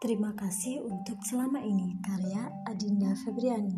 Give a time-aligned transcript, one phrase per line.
[0.00, 3.76] Terima kasih untuk selama ini karya Adinda Febriani,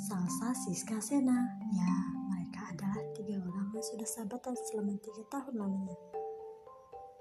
[0.00, 1.36] Salsa Siska Sena.
[1.76, 1.92] Ya,
[2.32, 6.00] mereka adalah tiga orang yang sudah sahabatan selama tiga tahun lamanya.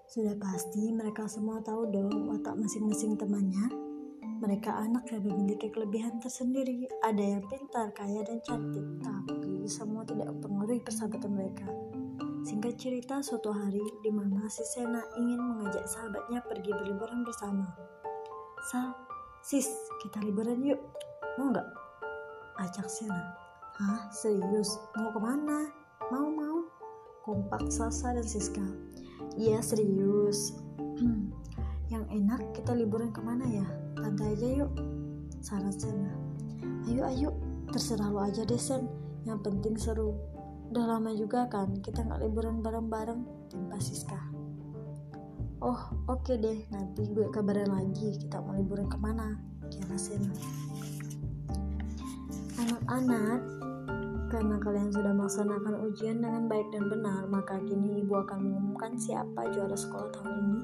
[0.08, 3.68] Sudah pasti mereka semua tahu dong watak masing-masing temannya.
[4.40, 6.88] Mereka anak yang memiliki kelebihan tersendiri.
[7.04, 11.68] Ada yang pintar, kaya, dan cantik, tapi semua tidak mempengaruhi persahabatan mereka.
[12.48, 17.97] Singkat cerita, suatu hari di mana si Sena ingin mengajak sahabatnya pergi berliburan bersama.
[18.66, 18.98] Sal,
[19.46, 19.70] sis,
[20.02, 20.82] kita liburan yuk.
[21.38, 21.68] Mau nggak?
[22.58, 23.38] Ajak Sena.
[23.78, 24.82] Hah, serius?
[24.98, 25.70] Mau ke mana?
[26.10, 26.66] Mau, mau.
[27.22, 28.66] Kompak Sasa dan Siska.
[29.38, 30.58] Iya, serius.
[31.94, 33.68] Yang enak kita liburan ke mana ya?
[33.94, 34.72] Pantai aja yuk.
[35.46, 36.10] Saran Sena.
[36.90, 37.30] Ayo, ayo.
[37.70, 38.90] Terserah lo aja deh, Sen.
[39.30, 40.18] Yang penting seru.
[40.74, 44.37] Udah lama juga kan kita nggak liburan bareng-bareng tanpa Siska.
[45.58, 45.74] Oh
[46.06, 49.34] oke okay deh nanti gue kabarin lagi kita mau liburan ke mana
[49.98, 50.30] Sena.
[52.62, 53.42] Anak-anak
[54.30, 59.50] karena kalian sudah melaksanakan ujian dengan baik dan benar maka kini ibu akan mengumumkan siapa
[59.50, 60.62] juara sekolah tahun ini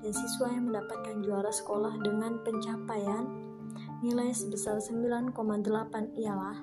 [0.00, 3.28] dan siswa yang mendapatkan juara sekolah dengan pencapaian
[4.00, 5.36] nilai sebesar 9,8
[6.16, 6.56] ialah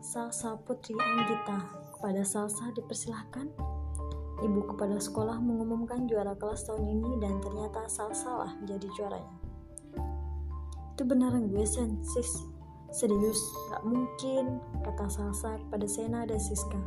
[0.00, 1.60] Salsa Putri Anggita
[1.92, 3.75] kepada Salsa dipersilahkan.
[4.36, 9.36] Ibu kepada sekolah mengumumkan juara kelas tahun ini dan ternyata Salsa lah menjadi juaranya.
[10.92, 12.44] Itu beneran gue sen, sis.
[12.92, 13.40] Serius,
[13.72, 16.80] gak mungkin, kata Salsa kepada Sena dan Siska.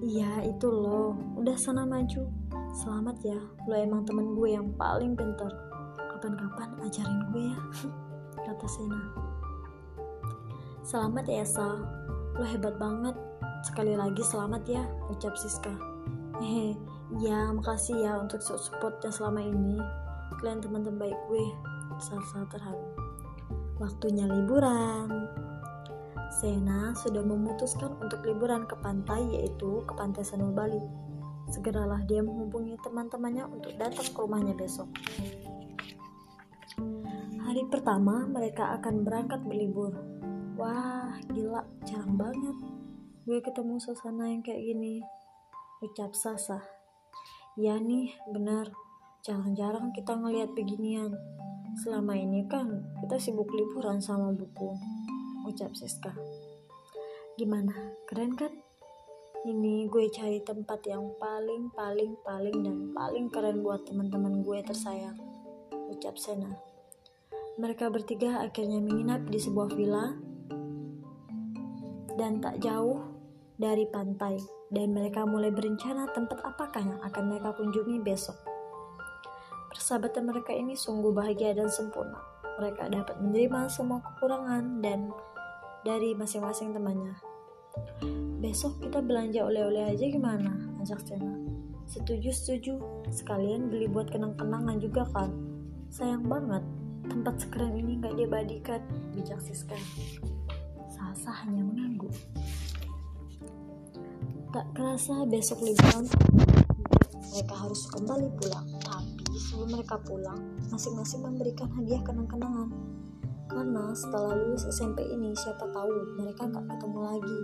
[0.00, 1.16] Iya, itu loh.
[1.36, 2.24] Udah sana maju.
[2.72, 5.52] Selamat ya, lo emang temen gue yang paling pintar.
[5.96, 7.58] Kapan-kapan ajarin gue ya,
[8.48, 9.00] kata Sena.
[10.80, 11.80] Selamat ya, Sal.
[12.36, 13.16] Lo hebat banget.
[13.64, 15.93] Sekali lagi selamat ya, ucap Siska.
[16.42, 16.74] Hehe,
[17.22, 19.78] ya makasih ya untuk supportnya selama ini.
[20.42, 21.46] Kalian teman terbaik gue,
[22.02, 22.82] salsa terharu.
[23.78, 25.30] Waktunya liburan.
[26.34, 30.82] Sena sudah memutuskan untuk liburan ke pantai yaitu ke Pantai Sanur Bali.
[31.46, 34.90] Segeralah dia menghubungi teman-temannya untuk datang ke rumahnya besok.
[37.44, 39.94] Hari pertama mereka akan berangkat berlibur.
[40.58, 42.56] Wah, gila, jarang banget
[43.24, 45.00] gue ketemu suasana yang kayak gini
[45.82, 46.74] ucap Sasa
[47.54, 48.70] ya nih benar.
[49.24, 51.14] Jarang-jarang kita ngelihat beginian.
[51.80, 54.74] Selama ini kan kita sibuk liburan sama buku
[55.48, 56.12] ucap Siska.
[57.38, 57.72] Gimana?
[58.10, 58.52] Keren kan?
[59.44, 65.16] Ini gue cari tempat yang paling paling paling dan paling keren buat teman-teman gue tersayang
[65.92, 66.52] ucap Sena.
[67.54, 70.10] Mereka bertiga akhirnya menginap di sebuah villa.
[72.14, 73.13] Dan tak jauh
[73.54, 74.38] dari pantai
[74.74, 78.34] dan mereka mulai berencana tempat apakah yang akan mereka kunjungi besok.
[79.70, 82.18] Persahabatan mereka ini sungguh bahagia dan sempurna.
[82.62, 85.10] Mereka dapat menerima semua kekurangan dan
[85.82, 87.14] dari masing-masing temannya.
[88.38, 90.54] Besok kita belanja oleh-oleh aja gimana?
[90.78, 91.34] Ajak Sena.
[91.90, 92.74] Setuju, setuju.
[93.10, 95.32] Sekalian beli buat kenang-kenangan juga kan?
[95.90, 96.62] Sayang banget,
[97.10, 98.80] tempat sekeren ini gak diabadikan,
[99.12, 99.76] bijak Siska.
[100.86, 102.14] Sasa hanya mengangguk.
[104.54, 106.06] Tak kerasa besok liburan
[107.34, 108.62] mereka harus kembali pulang.
[108.86, 110.38] Tapi sebelum mereka pulang,
[110.70, 112.70] masing-masing memberikan hadiah kenang-kenangan.
[113.50, 115.90] Karena setelah lulus SMP ini, siapa tahu
[116.22, 117.38] mereka gak ketemu lagi.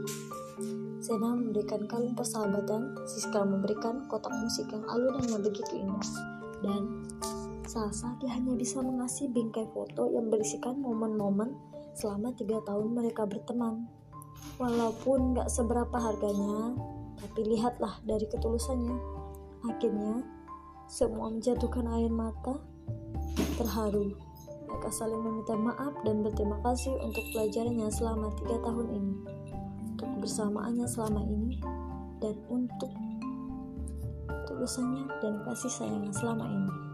[1.02, 6.10] Sena memberikan kalung persahabatan, Siska memberikan kotak musik yang alunannya begitu indah.
[6.62, 6.82] Dan
[7.66, 11.54] Sasa dia hanya bisa mengasih bingkai foto yang berisikan momen-momen
[11.94, 13.90] selama tiga tahun mereka berteman.
[14.58, 16.74] Walaupun gak seberapa harganya,
[17.20, 18.96] tapi lihatlah dari ketulusannya.
[19.68, 20.24] Akhirnya,
[20.88, 22.58] semua menjatuhkan air mata,
[23.60, 24.16] terharu.
[24.66, 29.14] Mereka saling meminta maaf dan berterima kasih untuk pelajarannya selama tiga tahun ini,
[29.94, 31.60] untuk kebersamaannya selama ini,
[32.18, 32.90] dan untuk
[34.48, 36.89] tulusannya dan kasih sayangnya selama ini.